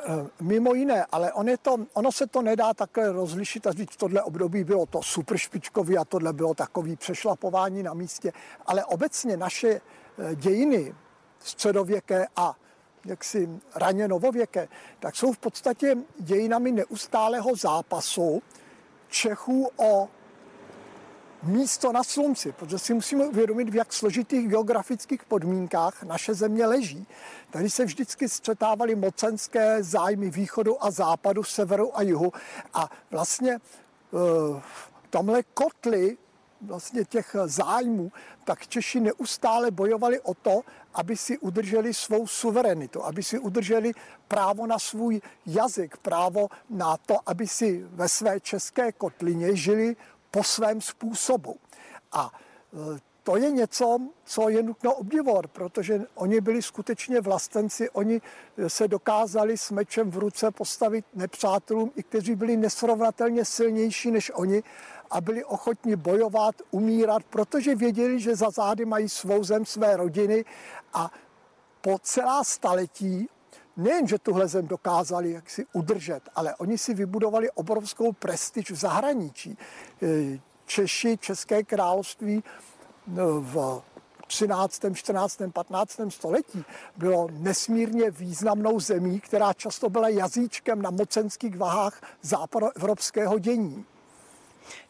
Eh, 0.00 0.26
mimo 0.40 0.74
jiné, 0.74 1.06
ale 1.12 1.32
on 1.32 1.48
je 1.48 1.58
to, 1.58 1.76
ono 1.92 2.12
se 2.12 2.26
to 2.26 2.42
nedá 2.42 2.74
takhle 2.74 3.12
rozlišit 3.12 3.66
a 3.66 3.72
říct, 3.72 3.96
tohle 3.96 4.22
období 4.22 4.64
bylo 4.64 4.86
to 4.86 5.02
super 5.02 5.36
špičkový 5.36 5.98
a 5.98 6.04
tohle 6.04 6.32
bylo 6.32 6.54
takový 6.54 6.96
přešlapování 6.96 7.82
na 7.82 7.94
místě. 7.94 8.32
Ale 8.66 8.84
obecně 8.84 9.36
naše 9.36 9.68
eh, 9.68 10.34
dějiny 10.34 10.94
středověké 11.40 12.26
a 12.36 12.56
jaksi 13.04 13.48
raně 13.74 14.08
novověké, 14.08 14.68
tak 14.98 15.16
jsou 15.16 15.32
v 15.32 15.38
podstatě 15.38 15.96
dějinami 16.18 16.72
neustálého 16.72 17.56
zápasu 17.56 18.42
Čechů 19.08 19.70
o 19.76 20.08
místo 21.42 21.92
na 21.92 22.04
slunci, 22.04 22.52
protože 22.52 22.78
si 22.78 22.94
musíme 22.94 23.26
uvědomit, 23.26 23.68
v 23.68 23.74
jak 23.74 23.92
složitých 23.92 24.48
geografických 24.48 25.24
podmínkách 25.24 26.02
naše 26.02 26.34
země 26.34 26.66
leží. 26.66 27.06
Tady 27.50 27.70
se 27.70 27.84
vždycky 27.84 28.28
střetávaly 28.28 28.94
mocenské 28.94 29.82
zájmy 29.82 30.30
východu 30.30 30.84
a 30.84 30.90
západu, 30.90 31.44
severu 31.44 31.98
a 31.98 32.02
jihu 32.02 32.32
a 32.74 32.90
vlastně 33.10 33.52
eh, 33.52 33.60
v 34.60 34.92
tomhle 35.10 35.42
kotli 35.42 36.16
vlastně 36.60 37.04
těch 37.04 37.36
zájmů, 37.44 38.12
tak 38.44 38.66
Češi 38.66 39.00
neustále 39.00 39.70
bojovali 39.70 40.20
o 40.20 40.34
to, 40.34 40.60
aby 40.94 41.16
si 41.16 41.38
udrželi 41.38 41.94
svou 41.94 42.26
suverenitu, 42.26 43.04
aby 43.04 43.22
si 43.22 43.38
udrželi 43.38 43.92
právo 44.28 44.66
na 44.66 44.78
svůj 44.78 45.20
jazyk, 45.46 45.96
právo 45.96 46.48
na 46.70 46.96
to, 46.96 47.16
aby 47.26 47.48
si 47.48 47.84
ve 47.90 48.08
své 48.08 48.40
české 48.40 48.92
kotlině 48.92 49.56
žili 49.56 49.96
po 50.30 50.44
svém 50.44 50.80
způsobu. 50.80 51.56
A 52.12 52.32
e, 52.94 53.08
to 53.28 53.36
je 53.36 53.50
něco, 53.50 53.98
co 54.24 54.48
je 54.48 54.62
nutno 54.62 54.94
obdivovat, 54.94 55.46
protože 55.46 56.00
oni 56.14 56.40
byli 56.40 56.62
skutečně 56.62 57.20
vlastenci, 57.20 57.90
oni 57.90 58.20
se 58.68 58.88
dokázali 58.88 59.58
s 59.58 59.70
mečem 59.70 60.10
v 60.10 60.18
ruce 60.18 60.50
postavit 60.50 61.04
nepřátelům, 61.14 61.92
i 61.96 62.02
kteří 62.02 62.34
byli 62.34 62.56
nesrovnatelně 62.56 63.44
silnější 63.44 64.10
než 64.10 64.32
oni 64.34 64.62
a 65.10 65.20
byli 65.20 65.44
ochotni 65.44 65.96
bojovat, 65.96 66.54
umírat, 66.70 67.22
protože 67.30 67.74
věděli, 67.74 68.20
že 68.20 68.36
za 68.36 68.50
zády 68.50 68.84
mají 68.84 69.08
svou 69.08 69.44
zem, 69.44 69.66
své 69.66 69.96
rodiny 69.96 70.44
a 70.94 71.10
po 71.80 71.98
celá 72.02 72.44
staletí 72.44 73.28
nejen, 73.76 74.08
že 74.08 74.18
tuhle 74.18 74.48
zem 74.48 74.66
dokázali 74.66 75.32
jaksi 75.32 75.66
udržet, 75.72 76.20
ale 76.34 76.54
oni 76.56 76.78
si 76.78 76.94
vybudovali 76.94 77.50
obrovskou 77.50 78.12
prestiž 78.12 78.70
v 78.70 78.74
zahraničí. 78.74 79.58
E, 80.02 80.38
Češi, 80.66 81.18
České 81.18 81.62
království 81.62 82.44
no, 83.06 83.40
v 83.40 83.82
13., 84.26 84.80
14., 84.94 85.38
15. 85.52 86.00
století 86.08 86.64
bylo 86.96 87.28
nesmírně 87.32 88.10
významnou 88.10 88.80
zemí, 88.80 89.20
která 89.20 89.52
často 89.52 89.90
byla 89.90 90.08
jazyčkem 90.08 90.82
na 90.82 90.90
mocenských 90.90 91.56
vahách 91.56 92.00
západoevropského 92.22 93.38
dění. 93.38 93.84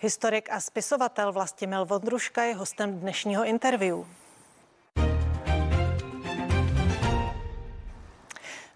Historik 0.00 0.49
a 0.52 0.61
spisovatel 0.61 1.32
Vlastimil 1.32 1.87
Vondruška 1.87 2.42
je 2.42 2.54
hostem 2.54 3.00
dnešního 3.00 3.44
interview. 3.44 3.99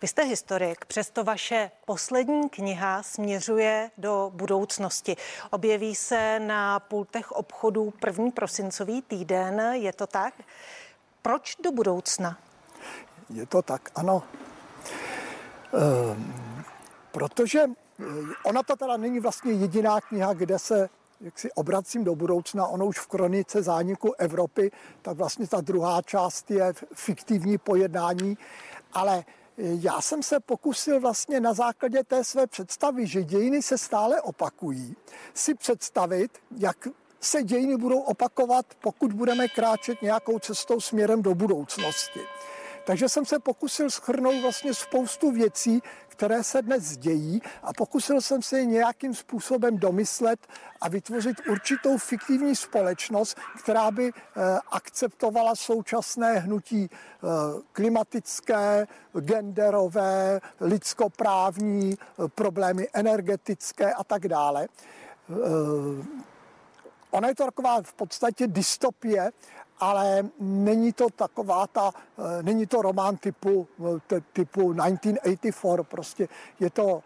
Vy 0.02 0.08
jste 0.08 0.22
historik, 0.24 0.84
přesto 0.84 1.24
vaše 1.24 1.70
poslední 1.84 2.48
kniha 2.48 3.02
směřuje 3.02 3.90
do 3.98 4.30
budoucnosti. 4.34 5.16
Objeví 5.50 5.94
se 5.94 6.40
na 6.40 6.80
pultech 6.80 7.32
obchodů 7.32 7.92
první 8.00 8.30
prosincový 8.30 9.02
týden, 9.02 9.60
je 9.72 9.92
to 9.92 10.06
tak? 10.06 10.34
Proč 11.22 11.56
do 11.64 11.72
budoucna? 11.72 12.38
Je 13.30 13.46
to 13.46 13.62
tak, 13.62 13.90
ano. 13.94 14.22
Protože 17.12 17.60
eh, 17.60 18.04
ona 18.44 18.62
to 18.62 18.76
teda 18.76 18.96
není 18.96 19.20
vlastně 19.20 19.52
jediná 19.52 20.00
kniha, 20.00 20.32
kde 20.32 20.58
se 20.58 20.88
jak 21.22 21.38
si 21.38 21.52
obracím 21.52 22.04
do 22.04 22.14
budoucna, 22.14 22.66
ono 22.66 22.86
už 22.86 22.98
v 22.98 23.06
kronice 23.06 23.62
zániku 23.62 24.12
Evropy, 24.18 24.70
tak 25.02 25.16
vlastně 25.16 25.46
ta 25.46 25.60
druhá 25.60 26.02
část 26.02 26.50
je 26.50 26.72
fiktivní 26.94 27.58
pojednání, 27.58 28.38
ale 28.92 29.24
já 29.56 30.00
jsem 30.00 30.22
se 30.22 30.40
pokusil 30.40 31.00
vlastně 31.00 31.40
na 31.40 31.52
základě 31.54 32.04
té 32.04 32.24
své 32.24 32.46
představy, 32.46 33.06
že 33.06 33.24
dějiny 33.24 33.62
se 33.62 33.78
stále 33.78 34.20
opakují, 34.20 34.96
si 35.34 35.54
představit, 35.54 36.38
jak 36.58 36.88
se 37.20 37.42
dějiny 37.42 37.76
budou 37.76 38.00
opakovat, 38.00 38.66
pokud 38.80 39.12
budeme 39.12 39.48
kráčet 39.48 40.02
nějakou 40.02 40.38
cestou 40.38 40.80
směrem 40.80 41.22
do 41.22 41.34
budoucnosti. 41.34 42.20
Takže 42.84 43.08
jsem 43.08 43.24
se 43.24 43.38
pokusil 43.38 43.90
schrnout 43.90 44.42
vlastně 44.42 44.74
spoustu 44.74 45.30
věcí, 45.30 45.82
které 46.08 46.44
se 46.44 46.62
dnes 46.62 46.96
dějí 46.96 47.42
a 47.62 47.72
pokusil 47.72 48.20
jsem 48.20 48.42
se 48.42 48.58
je 48.58 48.64
nějakým 48.64 49.14
způsobem 49.14 49.78
domyslet 49.78 50.46
a 50.80 50.88
vytvořit 50.88 51.36
určitou 51.48 51.98
fiktivní 51.98 52.56
společnost, 52.56 53.38
která 53.62 53.90
by 53.90 54.08
eh, 54.08 54.58
akceptovala 54.70 55.54
současné 55.54 56.38
hnutí 56.38 56.90
eh, 56.90 57.26
klimatické, 57.72 58.86
genderové, 59.20 60.40
lidskoprávní, 60.60 61.98
eh, 61.98 62.28
problémy 62.28 62.88
energetické 62.92 63.92
a 63.92 64.04
tak 64.04 64.28
dále. 64.28 64.68
Ona 67.10 67.28
je 67.28 67.34
to 67.34 67.44
taková 67.44 67.82
v 67.82 67.92
podstatě 67.92 68.46
dystopie, 68.46 69.30
ale 69.78 70.28
není 70.40 70.92
to 70.92 71.10
taková 71.10 71.66
ta, 71.66 71.90
eh, 72.18 72.42
není 72.42 72.66
to 72.66 72.82
román 72.82 73.16
typu, 73.16 73.68
eh, 74.16 74.20
typu 74.32 74.72
1984, 74.72 75.84
prostě 75.84 76.28
je 76.60 76.70
to 76.70 77.02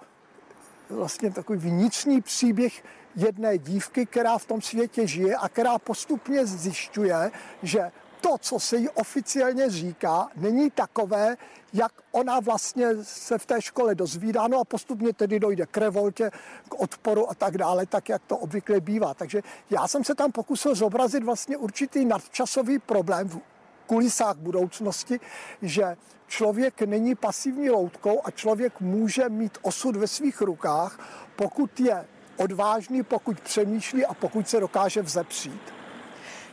vlastně 0.90 1.30
takový 1.30 1.58
vnitřní 1.58 2.20
příběh 2.20 2.84
jedné 3.16 3.58
dívky, 3.58 4.06
která 4.06 4.38
v 4.38 4.44
tom 4.44 4.62
světě 4.62 5.06
žije 5.06 5.36
a 5.36 5.48
která 5.48 5.78
postupně 5.78 6.46
zjišťuje, 6.46 7.30
že 7.62 7.92
to, 8.26 8.38
co 8.38 8.60
se 8.60 8.76
jí 8.76 8.88
oficiálně 8.88 9.70
říká, 9.70 10.28
není 10.36 10.70
takové, 10.70 11.36
jak 11.72 11.92
ona 12.12 12.40
vlastně 12.40 12.86
se 13.02 13.38
v 13.38 13.46
té 13.46 13.62
škole 13.62 13.94
dozvídá, 13.94 14.48
no 14.48 14.60
a 14.60 14.64
postupně 14.64 15.12
tedy 15.12 15.40
dojde 15.40 15.66
k 15.66 15.76
revoltě, 15.76 16.30
k 16.68 16.80
odporu 16.80 17.30
a 17.30 17.34
tak 17.34 17.58
dále, 17.58 17.86
tak 17.86 18.08
jak 18.08 18.22
to 18.26 18.36
obvykle 18.36 18.80
bývá. 18.80 19.14
Takže 19.14 19.42
já 19.70 19.88
jsem 19.88 20.04
se 20.04 20.14
tam 20.14 20.32
pokusil 20.32 20.74
zobrazit 20.74 21.24
vlastně 21.24 21.56
určitý 21.56 22.04
nadčasový 22.04 22.78
problém 22.78 23.28
v 23.28 23.38
kulisách 23.86 24.36
budoucnosti, 24.36 25.20
že 25.62 25.96
člověk 26.26 26.82
není 26.82 27.14
pasivní 27.14 27.70
loutkou 27.70 28.20
a 28.24 28.30
člověk 28.30 28.80
může 28.80 29.28
mít 29.28 29.58
osud 29.62 29.96
ve 29.96 30.06
svých 30.08 30.40
rukách, 30.40 30.98
pokud 31.36 31.80
je 31.80 32.06
odvážný, 32.36 33.02
pokud 33.02 33.40
přemýšlí 33.40 34.06
a 34.06 34.14
pokud 34.14 34.48
se 34.48 34.60
dokáže 34.60 35.02
vzepřít. 35.02 35.62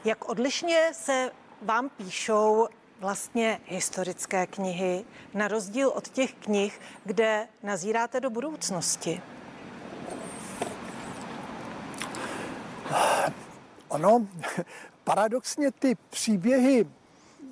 Jak 0.05 0.29
odlišně 0.29 0.89
se 0.93 1.31
vám 1.63 1.89
píšou 1.89 2.67
vlastně 3.00 3.62
historické 3.65 4.48
knihy, 4.48 5.05
na 5.34 5.48
rozdíl 5.48 5.89
od 5.89 6.08
těch 6.08 6.34
knih, 6.34 6.82
kde 7.05 7.48
nazíráte 7.63 8.20
do 8.20 8.29
budoucnosti? 8.29 9.22
Ono, 13.88 14.27
paradoxně 15.03 15.72
ty 15.72 15.96
příběhy 16.10 16.86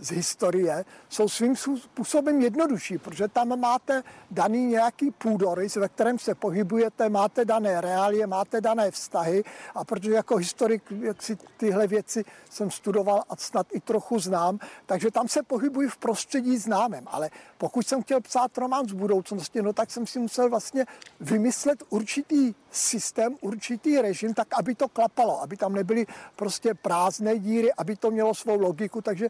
z 0.02 0.12
historie 0.12 0.86
jsou 1.10 1.30
svým 1.30 1.56
způsobem 1.56 2.42
jednodušší, 2.42 2.98
protože 2.98 3.28
tam 3.28 3.60
máte 3.60 4.04
daný 4.32 4.66
nějaký 4.66 5.12
půdorys, 5.12 5.76
ve 5.76 5.90
kterém 5.90 6.20
se 6.20 6.36
pohybujete, 6.36 7.10
máte 7.10 7.46
dané 7.46 7.82
reálie, 7.82 8.28
máte 8.28 8.62
dané 8.62 8.92
vztahy 8.92 9.44
a 9.76 9.86
protože 9.86 10.12
jako 10.12 10.36
historik, 10.36 10.84
jak 11.00 11.22
si 11.22 11.38
tyhle 11.58 11.88
věci 11.88 12.26
jsem 12.50 12.72
studoval 12.72 13.24
a 13.30 13.36
snad 13.36 13.68
i 13.72 13.80
trochu 13.80 14.20
znám, 14.20 14.60
takže 14.86 15.12
tam 15.12 15.28
se 15.28 15.44
pohybuji 15.44 15.90
v 15.90 15.98
prostředí 15.98 16.58
známém, 16.58 17.04
ale 17.08 17.30
pokud 17.58 17.88
jsem 17.88 18.04
chtěl 18.04 18.22
psát 18.22 18.58
román 18.58 18.88
z 18.88 18.94
budoucnosti, 18.94 19.62
no 19.62 19.74
tak 19.74 19.92
jsem 19.92 20.08
si 20.08 20.20
musel 20.20 20.50
vlastně 20.50 20.86
vymyslet 21.20 21.84
určitý 21.90 22.56
systém, 22.72 23.36
určitý 23.42 24.02
režim, 24.02 24.34
tak 24.34 24.48
aby 24.60 24.76
to 24.76 24.88
klapalo, 24.88 25.42
aby 25.42 25.58
tam 25.58 25.74
nebyly 25.74 26.06
prostě 26.36 26.74
prázdné 26.74 27.40
díry, 27.40 27.74
aby 27.74 27.96
to 27.96 28.12
mělo 28.12 28.36
svou 28.36 28.60
logiku, 28.60 29.02
takže 29.02 29.30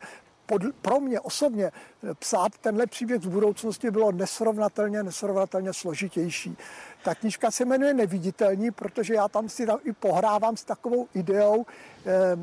pod, 0.52 0.62
pro 0.82 1.00
mě 1.00 1.20
osobně 1.20 1.66
eh, 1.66 2.14
psát 2.14 2.58
tenhle 2.58 2.88
příběh 2.88 3.22
z 3.22 3.28
budoucnosti 3.28 3.92
bylo 3.92 4.12
nesrovnatelně, 4.12 5.04
nesrovnatelně 5.04 5.74
složitější. 5.74 6.58
Ta 7.04 7.16
knižka 7.16 7.52
se 7.52 7.66
jmenuje 7.66 7.94
Neviditelní, 7.94 8.72
protože 8.72 9.14
já 9.14 9.28
tam 9.28 9.50
si 9.50 9.66
tam 9.66 9.80
i 9.84 9.94
pohrávám 9.94 10.58
s 10.58 10.64
takovou 10.64 11.08
ideou, 11.14 11.66
eh, 12.06 12.38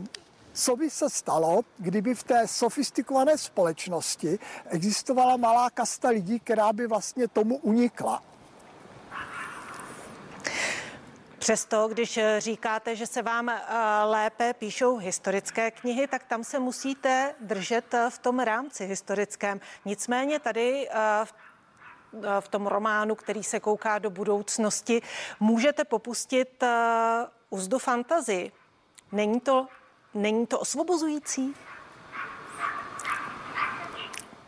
co 0.52 0.76
by 0.76 0.90
se 0.90 1.10
stalo, 1.10 1.60
kdyby 1.78 2.14
v 2.14 2.22
té 2.22 2.48
sofistikované 2.48 3.38
společnosti 3.38 4.38
existovala 4.66 5.36
malá 5.36 5.70
kasta 5.70 6.08
lidí, 6.08 6.40
která 6.40 6.72
by 6.72 6.86
vlastně 6.86 7.28
tomu 7.28 7.56
unikla. 7.56 8.22
Přesto, 11.38 11.88
když 11.88 12.16
eh, 12.16 12.40
říkáte, 12.40 12.96
že 12.96 13.06
se 13.06 13.22
vám 13.22 13.48
eh, 13.48 13.62
lépe 14.04 14.54
píšou 14.54 14.96
historické 14.96 15.70
knihy, 15.70 16.06
tak 16.06 16.24
tam 16.24 16.44
se 16.44 16.58
musíte 16.58 17.34
držet 17.40 17.94
eh, 17.94 18.10
v 18.10 18.18
tom 18.18 18.38
rámci 18.38 18.86
historickém. 18.86 19.60
Nicméně 19.84 20.40
tady 20.40 20.88
v 22.40 22.48
tom 22.48 22.66
románu, 22.66 23.14
který 23.14 23.44
se 23.44 23.60
kouká 23.60 23.98
do 23.98 24.10
budoucnosti, 24.10 25.02
můžete 25.40 25.84
popustit 25.84 26.64
úzdu 27.50 27.78
fantazii. 27.78 28.52
Není 29.12 29.40
to, 29.40 29.66
není 30.14 30.46
to 30.46 30.58
osvobozující? 30.58 31.54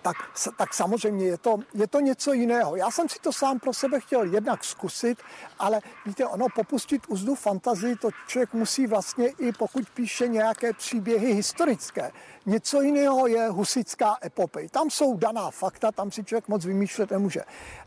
Tak, 0.03 0.17
tak 0.57 0.75
samozřejmě 0.75 1.27
je 1.27 1.39
to, 1.39 1.59
je 1.75 1.87
to 1.87 2.01
něco 2.01 2.33
jiného. 2.33 2.77
Já 2.77 2.91
jsem 2.91 3.09
si 3.09 3.19
to 3.19 3.33
sám 3.33 3.59
pro 3.59 3.73
sebe 3.73 4.01
chtěl 4.01 4.23
jednak 4.23 4.65
zkusit, 4.65 5.19
ale 5.59 5.81
víte, 6.07 6.27
ono 6.27 6.47
popustit 6.55 7.03
úzdu 7.09 7.35
fantazii, 7.35 7.97
to 7.97 8.09
člověk 8.27 8.53
musí 8.53 8.87
vlastně 8.87 9.29
i 9.29 9.53
pokud 9.53 9.91
píše 9.91 10.29
nějaké 10.29 10.73
příběhy 10.73 11.35
historické. 11.35 12.13
Něco 12.47 12.81
jiného 12.81 13.27
je 13.27 13.49
husická 13.49 14.17
epopej. 14.25 14.69
Tam 14.69 14.91
jsou 14.91 15.17
daná 15.17 15.51
fakta, 15.51 15.93
tam 15.93 16.11
si 16.11 16.25
člověk 16.25 16.49
moc 16.49 16.65
vymýšlet 16.65 17.11
nemůže. 17.11 17.41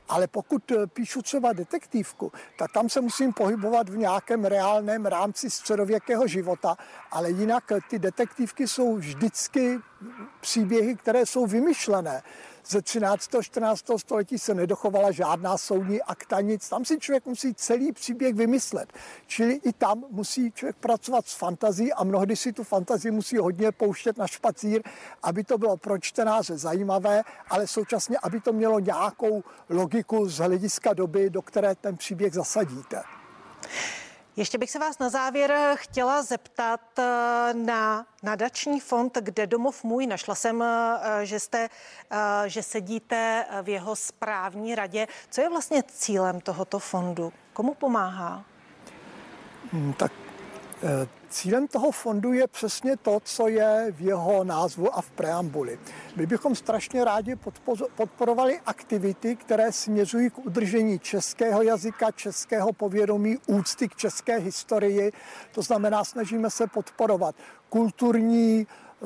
Ale 0.10 0.28
pokud 0.28 0.72
eh, 0.72 0.88
píšu 0.88 1.22
třeba 1.22 1.54
detektivku, 1.54 2.32
tak 2.58 2.72
tam 2.72 2.90
se 2.90 3.02
musím 3.02 3.34
pohybovat 3.34 3.90
v 3.90 3.98
nějakém 3.98 4.46
reálném 4.46 5.06
rámci 5.06 5.50
středověkého 5.50 6.28
života, 6.28 6.78
ale 7.12 7.32
jinak 7.32 7.72
eh, 7.72 7.80
ty 7.90 8.00
detektivky 8.00 8.68
jsou 8.68 8.96
vždycky 8.96 9.80
příběhy, 10.42 10.96
které 10.96 11.26
jsou 11.26 11.46
vymyšlené 11.46 12.24
ze 12.68 12.82
13. 12.82 13.30
14. 13.42 13.86
století 13.98 14.40
se 14.40 14.54
nedochovala 14.54 15.12
žádná 15.12 15.58
soudní 15.58 16.02
akta, 16.02 16.42
nic. 16.42 16.70
Tam 16.70 16.86
si 16.86 17.00
člověk 17.00 17.26
musí 17.26 17.54
celý 17.54 17.92
příběh 17.92 18.36
vymyslet. 18.36 18.94
Čili 19.28 19.54
i 19.54 19.74
tam 19.74 20.04
musí 20.10 20.52
člověk 20.52 20.76
pracovat 20.76 21.28
s 21.28 21.34
fantazí 21.34 21.94
a 21.94 22.04
mnohdy 22.04 22.36
si 22.36 22.54
tu 22.54 22.64
fantazii 22.64 23.12
musí 23.12 23.38
hodně 23.38 23.72
pouštět 23.72 24.18
na 24.18 24.28
špacír, 24.28 24.82
aby 25.24 25.44
to 25.44 25.58
bylo 25.58 25.78
pro 25.78 25.98
čtenáře 25.98 26.58
zajímavé, 26.58 27.24
ale 27.50 27.68
současně, 27.68 28.18
aby 28.24 28.40
to 28.40 28.54
mělo 28.54 28.80
nějakou 28.80 29.44
logiku 29.70 30.30
z 30.30 30.38
hlediska 30.38 30.94
doby, 30.94 31.30
do 31.30 31.42
které 31.42 31.76
ten 31.76 31.98
příběh 31.98 32.34
zasadíte. 32.34 33.04
Ještě 34.36 34.58
bych 34.58 34.72
se 34.72 34.80
vás 34.80 35.00
na 35.00 35.10
závěr 35.10 35.76
chtěla 35.76 36.22
zeptat 36.24 37.00
eh, 37.00 37.54
na 37.54 38.06
nadační 38.24 38.80
fond, 38.80 39.18
kde 39.22 39.48
domov 39.48 39.84
můj. 39.84 40.08
Našla 40.08 40.36
jsem, 40.36 40.62
eh, 40.62 41.26
že, 41.26 41.40
jste, 41.40 41.70
eh, 42.12 42.50
že 42.50 42.64
sedíte 42.64 43.46
v 43.62 43.70
jeho 43.70 43.96
správní 43.96 44.76
radě. 44.76 45.08
Co 45.30 45.42
je 45.42 45.50
vlastně 45.50 45.84
cílem 45.84 46.42
tohoto 46.42 46.80
fondu? 46.80 47.34
Komu 47.54 47.74
pomáhá? 47.74 48.44
Hmm, 49.72 49.94
tak 49.94 50.12
Cílem 51.30 51.68
toho 51.68 51.92
fondu 51.92 52.34
je 52.34 52.48
přesně 52.48 52.98
to, 52.98 53.20
co 53.24 53.48
je 53.48 53.88
v 53.92 54.02
jeho 54.02 54.44
názvu 54.44 54.98
a 54.98 55.02
v 55.02 55.12
preambuli. 55.12 55.80
My 56.16 56.26
bychom 56.26 56.56
strašně 56.56 57.06
rádi 57.06 57.36
podporovali 57.96 58.60
aktivity, 58.66 59.36
které 59.36 59.72
směřují 59.72 60.30
k 60.30 60.38
udržení 60.38 61.00
českého 61.00 61.62
jazyka, 61.62 62.12
českého 62.12 62.74
povědomí, 62.74 63.38
úcty 63.48 63.88
k 63.88 63.96
české 63.96 64.38
historii. 64.38 65.12
To 65.52 65.62
znamená, 65.62 66.04
snažíme 66.04 66.50
se 66.50 66.68
podporovat 66.68 67.36
kulturní, 67.70 68.68
eh, 68.68 69.06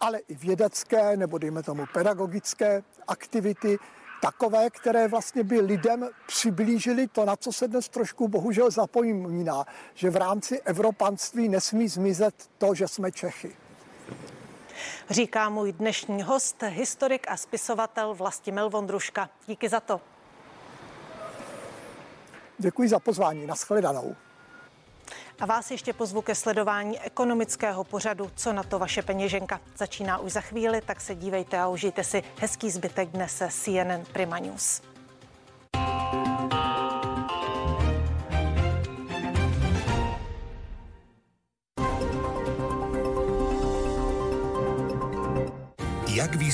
ale 0.00 0.18
i 0.18 0.34
vědecké 0.34 1.16
nebo 1.16 1.38
dejme 1.38 1.62
tomu 1.62 1.84
pedagogické 1.92 2.82
aktivity, 3.08 3.78
takové, 4.24 4.70
které 4.70 5.08
vlastně 5.08 5.42
by 5.44 5.60
lidem 5.60 6.08
přiblížili 6.26 7.08
to, 7.08 7.24
na 7.24 7.36
co 7.36 7.52
se 7.52 7.68
dnes 7.68 7.88
trošku 7.88 8.28
bohužel 8.28 8.70
zapomíná, 8.70 9.64
že 9.94 10.10
v 10.10 10.16
rámci 10.16 10.60
evropanství 10.60 11.48
nesmí 11.48 11.88
zmizet 11.88 12.34
to, 12.58 12.74
že 12.74 12.88
jsme 12.88 13.12
Čechy. 13.12 13.56
Říká 15.10 15.48
můj 15.48 15.72
dnešní 15.72 16.22
host, 16.22 16.62
historik 16.62 17.26
a 17.28 17.36
spisovatel 17.36 18.14
Vlastimil 18.14 18.70
Vondruška. 18.70 19.30
Díky 19.46 19.68
za 19.68 19.80
to. 19.80 20.00
Děkuji 22.58 22.88
za 22.88 22.98
pozvání. 22.98 23.46
Naschledanou. 23.46 24.16
A 25.40 25.46
vás 25.46 25.70
ještě 25.70 25.92
pozvu 25.92 26.22
ke 26.22 26.34
sledování 26.34 27.00
ekonomického 27.00 27.84
pořadu 27.84 28.30
Co 28.36 28.52
na 28.52 28.62
to 28.62 28.78
vaše 28.78 29.02
peněženka. 29.02 29.60
Začíná 29.76 30.18
už 30.18 30.32
za 30.32 30.40
chvíli, 30.40 30.80
tak 30.80 31.00
se 31.00 31.14
dívejte 31.14 31.58
a 31.58 31.68
užijte 31.68 32.04
si 32.04 32.22
hezký 32.38 32.70
zbytek 32.70 33.08
dne 33.08 33.28
se 33.28 33.48
CNN 33.50 34.04
Prima 34.12 34.38
News. 34.38 34.93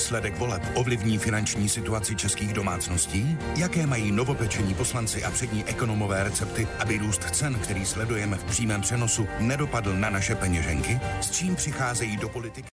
Výsledek 0.01 0.39
voleb 0.39 0.63
ovlivní 0.75 1.19
finanční 1.19 1.69
situaci 1.69 2.17
českých 2.17 2.53
domácností? 2.53 3.39
Jaké 3.57 3.87
mají 3.87 4.13
novopečení 4.13 4.75
poslanci 4.75 5.25
a 5.25 5.31
přední 5.31 5.65
ekonomové 5.65 6.25
recepty, 6.25 6.69
aby 6.79 6.99
růst 6.99 7.23
cen, 7.31 7.55
který 7.55 7.87
sledujeme 7.87 8.37
v 8.37 8.45
přímém 8.45 8.81
přenosu, 8.81 9.27
nedopadl 9.39 9.97
na 9.97 10.11
naše 10.11 10.35
peněženky? 10.35 11.01
S 11.21 11.31
čím 11.31 11.57
přicházejí 11.57 12.17
do 12.17 12.29
politiky? 12.29 12.69